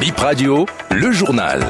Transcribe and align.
Bip 0.00 0.18
Radio, 0.18 0.66
le 0.90 1.10
journal. 1.10 1.62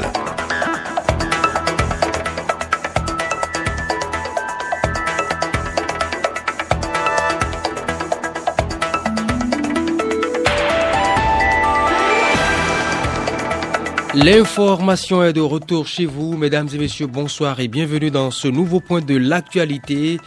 L'information 14.16 15.22
est 15.22 15.34
de 15.34 15.42
retour 15.42 15.86
chez 15.86 16.06
vous, 16.06 16.38
mesdames 16.38 16.70
et 16.72 16.78
messieurs, 16.78 17.06
bonsoir 17.06 17.60
et 17.60 17.68
bienvenue 17.68 18.10
dans 18.10 18.30
ce 18.30 18.48
nouveau 18.48 18.80
point 18.80 19.02
de 19.02 19.14
l'actualité. 19.14 20.18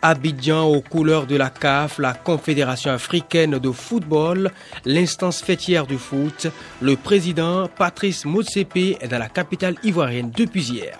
Abidjan 0.00 0.68
aux 0.68 0.80
couleurs 0.80 1.26
de 1.26 1.34
la 1.34 1.50
CAF, 1.50 1.98
la 1.98 2.14
Confédération 2.14 2.92
africaine 2.92 3.58
de 3.58 3.72
football, 3.72 4.52
l'instance 4.84 5.42
fêtière 5.42 5.88
du 5.88 5.98
foot, 5.98 6.46
le 6.80 6.94
président 6.94 7.66
Patrice 7.66 8.24
Motsepe 8.26 8.76
est 9.00 9.08
dans 9.08 9.18
la 9.18 9.28
capitale 9.28 9.74
ivoirienne 9.82 10.30
depuis 10.30 10.62
hier. 10.62 10.96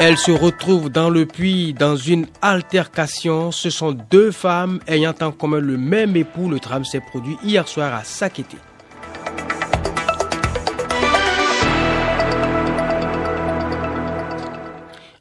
Elle 0.00 0.16
se 0.16 0.30
retrouve 0.30 0.88
dans 0.88 1.10
le 1.10 1.26
puits 1.26 1.74
dans 1.74 1.96
une 1.96 2.26
altercation. 2.40 3.52
Ce 3.52 3.68
sont 3.68 3.92
deux 3.92 4.30
femmes 4.30 4.80
ayant 4.86 5.14
en 5.20 5.30
commun 5.30 5.60
le 5.60 5.76
même 5.76 6.16
époux. 6.16 6.48
Le 6.48 6.58
drame 6.58 6.86
s'est 6.86 7.02
produit 7.02 7.36
hier 7.44 7.68
soir 7.68 7.92
à 7.92 8.02
Sakété. 8.02 8.56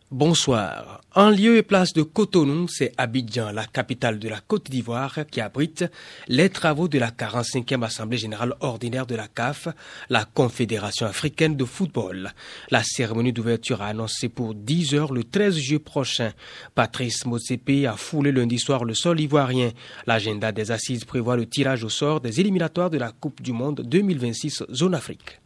Bonsoir. 0.09 1.01
En 1.15 1.29
lieu 1.29 1.57
et 1.57 1.63
place 1.63 1.91
de 1.91 2.01
Cotonou, 2.01 2.69
c'est 2.69 2.93
Abidjan, 2.97 3.51
la 3.51 3.65
capitale 3.65 4.19
de 4.19 4.29
la 4.29 4.39
Côte 4.39 4.71
d'Ivoire, 4.71 5.19
qui 5.29 5.41
abrite 5.41 5.83
les 6.29 6.49
travaux 6.49 6.87
de 6.87 6.97
la 6.97 7.11
45e 7.11 7.83
Assemblée 7.83 8.17
générale 8.17 8.53
ordinaire 8.61 9.05
de 9.05 9.15
la 9.15 9.27
CAF, 9.27 9.67
la 10.09 10.23
Confédération 10.23 11.05
africaine 11.05 11.57
de 11.57 11.65
football. 11.65 12.31
La 12.71 12.83
cérémonie 12.83 13.33
d'ouverture 13.33 13.81
a 13.81 13.87
annoncé 13.87 14.29
pour 14.29 14.55
10 14.55 14.93
heures 14.93 15.11
le 15.11 15.25
13 15.25 15.57
juillet 15.57 15.79
prochain. 15.79 16.31
Patrice 16.73 17.25
Motsepe 17.25 17.85
a 17.85 17.97
foulé 17.97 18.31
lundi 18.31 18.59
soir 18.59 18.85
le 18.85 18.93
sol 18.93 19.19
ivoirien. 19.19 19.71
L'agenda 20.05 20.53
des 20.53 20.71
assises 20.71 21.03
prévoit 21.03 21.35
le 21.35 21.49
tirage 21.49 21.83
au 21.83 21.89
sort 21.89 22.21
des 22.21 22.39
éliminatoires 22.39 22.89
de 22.89 22.97
la 22.97 23.11
Coupe 23.11 23.41
du 23.41 23.51
Monde 23.51 23.81
2026 23.85 24.63
Zone 24.71 24.95
Afrique. 24.95 25.41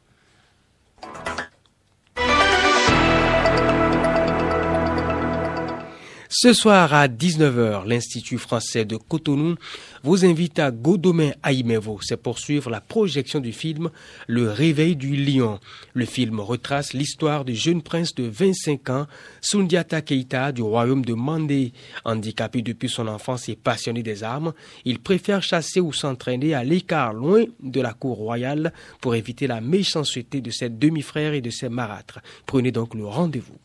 Ce 6.43 6.53
soir 6.53 6.91
à 6.91 7.07
19h, 7.07 7.85
l'Institut 7.85 8.39
français 8.39 8.83
de 8.83 8.95
Cotonou 8.95 9.57
vous 10.01 10.25
invite 10.25 10.57
à 10.57 10.71
Godomain 10.71 11.33
Aïmevo. 11.43 11.99
C'est 12.01 12.17
pour 12.17 12.39
suivre 12.39 12.71
la 12.71 12.81
projection 12.81 13.39
du 13.39 13.51
film 13.51 13.91
Le 14.25 14.49
réveil 14.49 14.95
du 14.95 15.15
lion. 15.15 15.59
Le 15.93 16.05
film 16.05 16.39
retrace 16.39 16.93
l'histoire 16.93 17.45
du 17.45 17.53
jeune 17.53 17.83
prince 17.83 18.15
de 18.15 18.23
25 18.23 18.89
ans, 18.89 19.05
Sundiata 19.39 20.01
Keita, 20.01 20.51
du 20.51 20.63
royaume 20.63 21.05
de 21.05 21.13
Mandé. 21.13 21.73
Handicapé 22.05 22.63
depuis 22.63 22.89
son 22.89 23.07
enfance 23.07 23.47
et 23.47 23.55
passionné 23.55 24.01
des 24.01 24.23
armes, 24.23 24.53
il 24.83 24.97
préfère 24.97 25.43
chasser 25.43 25.79
ou 25.79 25.93
s'entraîner 25.93 26.55
à 26.55 26.63
l'écart 26.63 27.13
loin 27.13 27.43
de 27.61 27.81
la 27.81 27.93
cour 27.93 28.17
royale 28.17 28.73
pour 28.99 29.13
éviter 29.13 29.45
la 29.45 29.61
méchanceté 29.61 30.41
de 30.41 30.49
ses 30.49 30.69
demi-frères 30.69 31.33
et 31.35 31.41
de 31.41 31.51
ses 31.51 31.69
marâtres. 31.69 32.17
Prenez 32.47 32.71
donc 32.71 32.95
le 32.95 33.05
rendez-vous. 33.05 33.59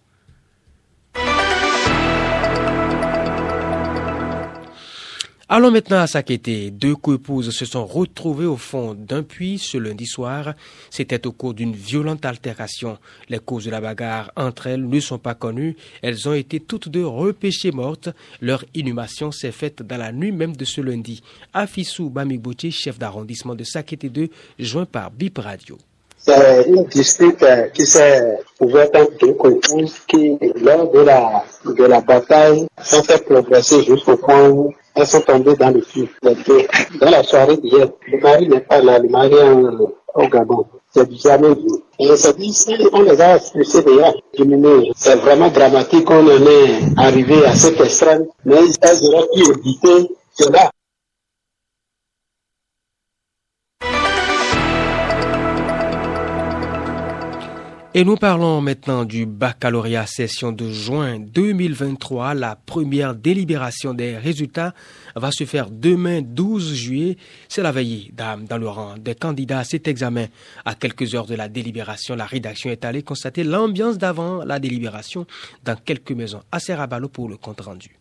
Allons 5.49 5.71
maintenant 5.71 5.99
à 5.99 6.09
Sakété. 6.09 6.73
Deux 6.73 6.97
coépouses 6.97 7.57
se 7.57 7.65
sont 7.65 7.87
retrouvées 7.87 8.47
au 8.47 8.57
fond 8.57 8.97
d'un 8.99 9.23
puits 9.23 9.61
ce 9.61 9.79
lundi 9.79 10.05
soir. 10.05 10.55
C'était 10.91 11.25
au 11.25 11.31
cours 11.31 11.55
d'une 11.55 11.73
violente 11.73 12.25
altération. 12.25 12.99
Les 13.29 13.39
causes 13.39 13.67
de 13.67 13.71
la 13.71 13.81
bagarre 13.81 14.33
entre 14.35 14.67
elles 14.67 14.89
ne 14.89 14.99
sont 14.99 15.21
pas 15.21 15.37
connues. 15.37 15.77
Elles 16.03 16.29
ont 16.29 16.33
été 16.33 16.59
toutes 16.59 16.89
deux 16.89 17.07
repêchées 17.07 17.71
mortes. 17.71 18.09
Leur 18.41 18.65
inhumation 18.75 19.31
s'est 19.31 19.53
faite 19.53 19.83
dans 19.85 19.99
la 19.99 20.11
nuit 20.11 20.33
même 20.33 20.57
de 20.57 20.65
ce 20.65 20.81
lundi. 20.81 21.23
Afissou 21.55 22.11
Bamibouti, 22.11 22.73
chef 22.73 22.99
d'arrondissement 22.99 23.55
de 23.55 23.63
Sakété 23.63 24.09
2, 24.09 24.29
joint 24.59 24.85
par 24.85 25.13
BIP 25.13 25.39
Radio. 25.39 25.79
C'est 26.19 26.65
une 26.67 26.87
dispute 26.87 27.45
qui 27.73 27.87
s'est 27.87 28.37
ouverte 28.59 28.97
entre 28.97 29.17
deux 29.19 29.35
coépouses 29.35 30.01
qui, 30.09 30.37
lors 30.57 30.91
de 30.91 31.85
la, 31.85 32.01
bataille, 32.01 32.67
ont 32.93 33.03
fait 33.05 33.25
progresser 33.25 33.85
jusqu'au 33.85 34.17
point 34.17 34.73
elles 34.97 35.07
sont 35.07 35.21
tombées 35.21 35.55
dans 35.57 35.71
le 35.71 35.81
puits. 35.81 36.09
Dans 36.23 37.11
la 37.11 37.23
soirée 37.23 37.57
d'hier, 37.59 37.89
le 38.09 38.19
mari 38.21 38.49
n'est 38.49 38.61
pas 38.61 38.81
là, 38.81 38.99
le 38.99 39.09
mari 39.09 39.35
est 39.35 39.85
au 40.15 40.29
Gabon. 40.29 40.67
C'est 40.95 41.09
du 41.09 41.17
jamais 41.17 41.49
vu. 41.49 41.69
Et 42.01 42.11
on 42.11 42.17
s'est 42.17 42.33
dit, 42.33 42.57
on 42.93 43.03
les 43.03 43.21
a 43.21 43.37
expulsés 43.37 43.83
déjà, 43.83 44.13
c'est 44.97 45.17
vraiment 45.17 45.49
dramatique 45.49 46.07
qu'on 46.07 46.27
en 46.27 46.47
est 46.47 46.81
arrivé 46.97 47.45
à 47.45 47.55
cet 47.55 47.81
extrême, 47.81 48.27
mais 48.45 48.57
elles 48.81 49.07
auraient 49.07 49.29
pu 49.35 49.43
éviter 49.51 50.15
cela. 50.33 50.71
Et 57.99 58.05
nous 58.05 58.17
parlons 58.17 58.61
maintenant 58.61 59.07
du 59.07 59.25
baccalauréat 59.25 60.05
session 60.05 60.53
de 60.53 60.71
juin 60.71 61.19
2023. 61.19 62.35
La 62.35 62.55
première 62.55 63.15
délibération 63.15 63.95
des 63.95 64.19
résultats 64.19 64.75
va 65.15 65.31
se 65.33 65.45
faire 65.45 65.71
demain 65.71 66.21
12 66.21 66.75
juillet. 66.75 67.17
C'est 67.49 67.63
la 67.63 67.73
veille 67.73 68.13
dans 68.15 68.59
le 68.59 68.69
rang 68.69 68.97
des 68.99 69.15
candidats 69.15 69.61
à 69.61 69.65
cet 69.65 69.89
examen. 69.89 70.27
À 70.67 70.75
quelques 70.75 71.15
heures 71.15 71.25
de 71.25 71.37
la 71.37 71.49
délibération, 71.49 72.15
la 72.17 72.27
rédaction 72.27 72.69
est 72.69 72.85
allée 72.85 73.03
constater 73.03 73.45
l'ambiance 73.45 73.97
d'avant 73.97 74.45
la 74.45 74.59
délibération 74.59 75.27
dans 75.65 75.77
quelques 75.83 76.13
maisons. 76.13 76.43
Assez 76.53 76.75
rabalo 76.75 77.09
pour 77.09 77.31
le 77.31 77.39
compte 77.39 77.63
rendu. 77.63 77.97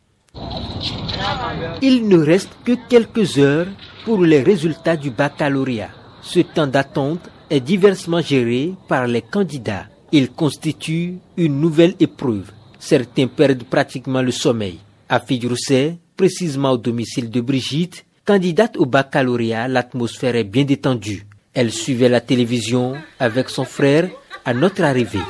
Il 1.81 2.09
ne 2.09 2.17
reste 2.17 2.51
que 2.65 2.73
quelques 2.89 3.37
heures 3.37 3.67
pour 4.03 4.25
les 4.25 4.43
résultats 4.43 4.97
du 4.97 5.09
baccalauréat. 5.09 5.91
Ce 6.21 6.41
temps 6.41 6.67
d'attente 6.67 7.29
est 7.55 7.61
diversement 7.61 8.21
géré 8.21 8.73
par 8.87 9.07
les 9.07 9.21
candidats. 9.21 9.85
Il 10.11 10.29
constitue 10.31 11.15
une 11.37 11.59
nouvelle 11.59 11.95
épreuve. 11.99 12.51
Certains 12.79 13.27
perdent 13.27 13.63
pratiquement 13.63 14.21
le 14.21 14.31
sommeil. 14.31 14.79
À 15.07 15.19
Fidjourset, 15.19 15.97
précisément 16.17 16.71
au 16.71 16.77
domicile 16.77 17.29
de 17.29 17.41
Brigitte, 17.41 18.05
candidate 18.25 18.75
au 18.77 18.85
baccalauréat, 18.85 19.67
l'atmosphère 19.67 20.35
est 20.35 20.43
bien 20.43 20.65
détendue. 20.65 21.25
Elle 21.53 21.71
suivait 21.71 22.09
la 22.09 22.19
télévision 22.21 22.95
avec 23.19 23.49
son 23.49 23.63
frère 23.63 24.09
à 24.43 24.53
notre 24.53 24.83
arrivée. 24.83 25.19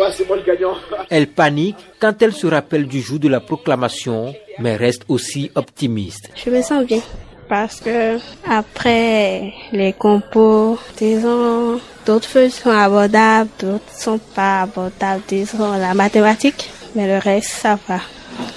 Elle 1.10 1.26
panique 1.28 1.76
quand 1.98 2.20
elle 2.22 2.32
se 2.32 2.46
rappelle 2.46 2.86
du 2.86 3.00
jour 3.00 3.18
de 3.18 3.28
la 3.28 3.40
proclamation, 3.40 4.34
mais 4.58 4.76
reste 4.76 5.04
aussi 5.08 5.50
optimiste. 5.54 6.30
Je 6.34 6.50
me 6.50 6.62
sens 6.62 6.84
bien 6.86 7.00
parce 7.50 7.80
que 7.80 8.18
après 8.48 9.52
les 9.72 9.92
compos, 9.92 10.78
disons, 10.96 11.80
d'autres 12.06 12.28
feuilles 12.28 12.52
sont 12.52 12.70
abordables, 12.70 13.50
d'autres 13.58 13.92
sont 13.92 14.20
pas 14.34 14.62
abordables, 14.62 15.22
disons 15.28 15.72
la 15.72 15.92
mathématique, 15.92 16.70
mais 16.94 17.08
le 17.08 17.18
reste 17.18 17.50
ça 17.50 17.78
va. 17.88 17.98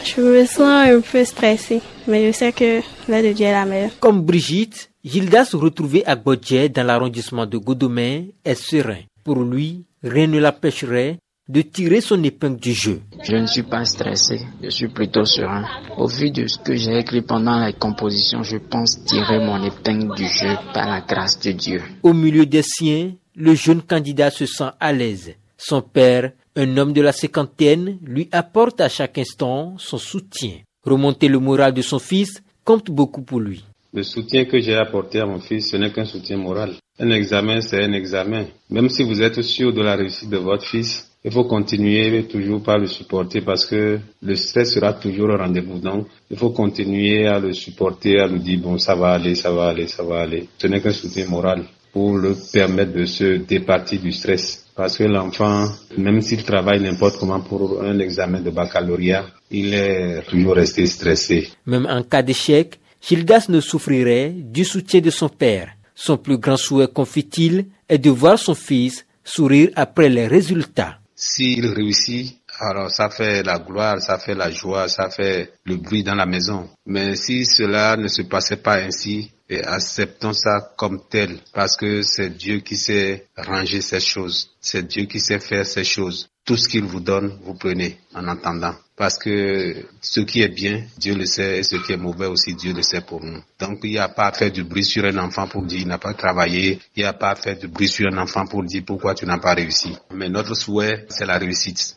Je 0.06 0.22
me 0.22 0.46
sens 0.46 0.88
un 0.88 1.02
peu 1.02 1.26
stressée, 1.26 1.82
mais 2.08 2.28
je 2.28 2.38
sais 2.38 2.52
que 2.52 2.82
l'aide 3.10 3.26
de 3.26 3.34
Dieu 3.34 3.48
est 3.48 3.52
la 3.52 3.66
meilleure. 3.66 4.00
Comme 4.00 4.22
Brigitte, 4.22 4.92
Gilda 5.04 5.44
se 5.44 5.58
retrouvait 5.58 6.06
à 6.06 6.16
Bodjet 6.16 6.70
dans 6.70 6.86
l'arrondissement 6.86 7.48
de 7.48 7.58
Godomé 7.58 8.36
est 8.46 8.56
serein. 8.56 9.02
Pour 9.24 9.44
lui, 9.44 9.86
rien 10.04 10.28
ne 10.28 10.40
l'empêcherait 10.40 11.18
de 11.50 11.62
tirer 11.62 12.02
son 12.02 12.24
épingle 12.24 12.60
du 12.60 12.74
jeu. 12.74 13.02
Je 13.22 13.36
ne 13.36 13.46
suis 13.48 13.64
pas 13.64 13.84
stressé, 13.86 14.42
je 14.62 14.70
suis 14.70 14.88
plutôt 14.88 15.26
serein. 15.26 15.66
Au 15.98 16.08
vu 16.08 16.32
de 16.32 16.48
ce 16.48 16.58
que 16.58 16.76
j'ai 16.76 17.00
écrit 17.00 17.22
pendant 17.22 17.60
la 17.60 17.74
composition, 17.74 18.44
je 18.44 18.58
pense 18.58 19.04
tirer 19.04 19.40
mon 19.40 19.62
épingle 19.64 20.16
du 20.16 20.26
jeu 20.26 20.56
par 20.74 20.90
la 20.90 21.02
grâce 21.02 21.40
de 21.40 21.52
Dieu. 21.52 21.82
Au 22.02 22.14
milieu 22.14 22.46
des 22.46 22.64
siens, 22.64 23.12
le 23.36 23.56
jeune 23.56 23.82
candidat 23.82 24.32
se 24.32 24.46
sent 24.46 24.72
à 24.80 24.94
l'aise. 24.94 25.36
Son 25.58 25.82
père, 25.82 26.32
un 26.56 26.78
homme 26.78 26.94
de 26.94 27.02
la 27.02 27.12
cinquantaine, 27.12 27.98
lui 28.02 28.30
apporte 28.32 28.80
à 28.80 28.90
chaque 28.90 29.18
instant 29.18 29.76
son 29.78 29.98
soutien. 29.98 30.58
Remonter 30.86 31.28
le 31.28 31.40
moral 31.40 31.74
de 31.74 31.82
son 31.82 32.00
fils 32.00 32.42
compte 32.64 32.90
beaucoup 32.90 33.22
pour 33.22 33.40
lui. 33.40 33.66
Le 33.96 34.02
soutien 34.02 34.46
que 34.46 34.60
j'ai 34.60 34.74
apporté 34.74 35.20
à 35.20 35.26
mon 35.28 35.40
fils, 35.40 35.70
ce 35.70 35.78
n'est 35.78 35.92
qu'un 35.92 36.06
soutien 36.06 36.38
moral. 36.38 36.72
Un 37.00 37.12
examen, 37.12 37.62
c'est 37.62 37.84
un 37.84 37.94
examen. 37.94 38.46
Même 38.72 38.90
si 38.90 39.04
vous 39.04 39.22
êtes 39.22 39.40
sûr 39.44 39.72
de 39.72 39.84
la 39.84 39.96
réussite 39.96 40.32
de 40.32 40.38
votre 40.38 40.66
fils, 40.66 41.12
il 41.24 41.32
faut 41.32 41.44
continuer 41.44 42.24
toujours 42.24 42.64
par 42.64 42.80
le 42.80 42.88
supporter 42.88 43.42
parce 43.42 43.68
que 43.68 44.00
le 44.22 44.36
stress 44.36 44.74
sera 44.74 44.94
toujours 44.94 45.30
au 45.30 45.38
rendez-vous. 45.38 45.78
Donc, 45.78 46.08
il 46.32 46.38
faut 46.38 46.50
continuer 46.50 47.28
à 47.28 47.40
le 47.40 47.54
supporter, 47.54 48.20
à 48.20 48.26
lui 48.26 48.40
dire 48.40 48.60
bon, 48.62 48.80
ça 48.80 48.96
va 48.96 49.10
aller, 49.12 49.36
ça 49.36 49.52
va 49.52 49.68
aller, 49.68 49.88
ça 49.88 50.02
va 50.02 50.22
aller. 50.22 50.48
Ce 50.58 50.66
n'est 50.66 50.82
qu'un 50.82 50.92
soutien 50.92 51.28
moral 51.28 51.64
pour 51.92 52.18
le 52.18 52.36
permettre 52.52 52.94
de 52.94 53.06
se 53.06 53.38
départir 53.38 54.02
du 54.02 54.12
stress. 54.12 54.66
Parce 54.76 54.98
que 54.98 55.04
l'enfant, 55.04 55.68
même 56.00 56.20
s'il 56.22 56.44
travaille 56.44 56.82
n'importe 56.82 57.20
comment 57.20 57.42
pour 57.42 57.84
un 57.84 58.00
examen 58.00 58.42
de 58.42 58.50
baccalauréat, 58.50 59.28
il 59.52 59.72
est 59.76 60.24
toujours 60.28 60.56
resté 60.56 60.88
stressé. 60.88 61.50
Même 61.68 61.86
en 61.86 62.02
cas 62.02 62.24
d'échec, 62.24 62.80
Gildas 63.06 63.48
ne 63.50 63.60
souffrirait 63.60 64.30
du 64.30 64.64
soutien 64.64 65.02
de 65.02 65.10
son 65.10 65.28
père. 65.28 65.74
Son 65.94 66.18
plus 66.18 66.38
grand 66.38 66.56
souhait, 66.56 66.88
confie-t-il, 66.88 67.66
est 67.90 67.98
de 67.98 68.10
voir 68.10 68.40
son 68.40 68.56
fils 68.56 69.06
sourire 69.26 69.72
après 69.76 70.08
les 70.08 70.26
résultats. 70.26 71.00
S'il 71.14 71.68
réussit, 71.68 72.40
alors 72.60 72.90
ça 72.90 73.10
fait 73.10 73.44
la 73.44 73.60
gloire, 73.60 74.02
ça 74.02 74.18
fait 74.18 74.36
la 74.36 74.50
joie, 74.50 74.88
ça 74.88 75.10
fait 75.10 75.54
le 75.66 75.76
bruit 75.76 76.04
dans 76.04 76.16
la 76.16 76.26
maison. 76.26 76.70
Mais 76.86 77.16
si 77.16 77.46
cela 77.46 77.98
ne 77.98 78.08
se 78.08 78.22
passait 78.22 78.58
pas 78.58 78.78
ainsi, 78.78 79.32
et 79.50 79.62
acceptons 79.64 80.34
ça 80.34 80.74
comme 80.78 81.02
tel, 81.10 81.38
parce 81.54 81.76
que 81.76 82.02
c'est 82.02 82.30
Dieu 82.30 82.60
qui 82.60 82.78
sait 82.78 83.28
ranger 83.36 83.82
ces 83.82 84.00
choses, 84.00 84.52
c'est 84.62 84.88
Dieu 84.88 85.06
qui 85.06 85.20
sait 85.20 85.40
faire 85.40 85.66
ces 85.66 85.84
choses. 85.84 86.30
Tout 86.46 86.58
ce 86.58 86.68
qu'il 86.68 86.84
vous 86.84 87.00
donne, 87.00 87.40
vous 87.46 87.54
prenez 87.54 87.98
en 88.14 88.28
entendant. 88.28 88.76
Parce 88.96 89.18
que 89.18 89.86
ce 90.02 90.20
qui 90.20 90.42
est 90.42 90.50
bien, 90.50 90.84
Dieu 90.98 91.16
le 91.16 91.26
sait, 91.26 91.60
et 91.60 91.64
ce 91.64 91.78
qui 91.78 91.94
est 91.94 91.98
mauvais 91.98 92.28
aussi, 92.28 92.54
Dieu 92.54 92.74
le 92.74 92.84
sait 92.84 93.02
pour 93.02 93.24
nous. 93.24 93.42
Donc 93.60 93.80
il 93.84 93.92
n'y 93.92 93.98
a 93.98 94.10
pas 94.10 94.28
à 94.28 94.32
faire 94.34 94.52
du 94.52 94.64
bruit 94.64 94.84
sur 94.84 95.06
un 95.06 95.18
enfant 95.18 95.48
pour 95.48 95.64
dire 95.64 95.80
il 95.82 95.88
n'a 95.88 95.98
pas 95.98 96.14
travaillé, 96.14 96.80
il 96.96 97.04
n'y 97.04 97.08
a 97.08 97.14
pas 97.14 97.32
à 97.32 97.36
faire 97.36 97.58
du 97.58 97.68
bruit 97.68 97.88
sur 97.88 98.08
un 98.08 98.18
enfant 98.18 98.46
pour 98.46 98.64
dire 98.64 98.84
pourquoi 98.86 99.16
tu 99.16 99.26
n'as 99.26 99.40
pas 99.40 99.54
réussi. 99.54 99.96
Mais 100.14 100.30
notre 100.30 100.54
souhait, 100.54 101.06
c'est 101.10 101.26
la 101.26 101.38
réussite. 101.38 101.96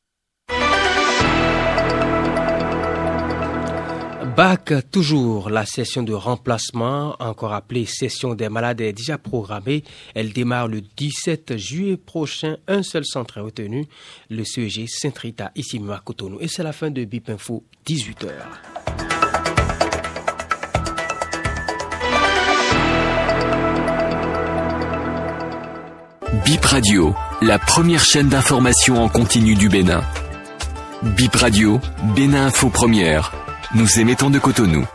Bac 4.36 4.74
toujours, 4.90 5.48
la 5.48 5.64
session 5.64 6.02
de 6.02 6.12
remplacement, 6.12 7.16
encore 7.20 7.54
appelée 7.54 7.86
session 7.86 8.34
des 8.34 8.50
malades, 8.50 8.82
est 8.82 8.92
déjà 8.92 9.16
programmée. 9.16 9.82
Elle 10.14 10.34
démarre 10.34 10.68
le 10.68 10.82
17 10.82 11.56
juillet 11.56 11.96
prochain. 11.96 12.58
Un 12.68 12.82
seul 12.82 13.06
centre 13.06 13.38
est 13.38 13.40
retenu, 13.40 13.86
le 14.28 14.44
CEG 14.44 14.86
Saint-Rita, 14.88 15.52
ici 15.56 15.78
à. 15.78 16.38
Et 16.40 16.48
c'est 16.48 16.62
la 16.62 16.72
fin 16.72 16.90
de 16.90 17.02
BIP 17.06 17.30
Info, 17.30 17.64
18h. 17.86 18.28
BIP 26.44 26.62
Radio, 26.62 27.14
la 27.40 27.58
première 27.58 28.04
chaîne 28.04 28.28
d'information 28.28 29.02
en 29.02 29.08
continu 29.08 29.54
du 29.54 29.70
Bénin. 29.70 30.04
BIP 31.16 31.34
Radio, 31.36 31.80
Bénin 32.14 32.48
Info 32.48 32.68
Première. 32.68 33.45
Nous 33.74 33.98
émettons 33.98 34.30
de 34.30 34.38
Cotonou. 34.38 34.86